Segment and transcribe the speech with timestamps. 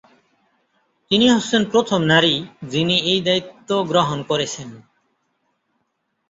[1.11, 2.35] তিনি হচ্ছেন প্রথম নারী
[2.67, 4.69] যিনি এই দায়িত্ব গ্রহণ করেছেন।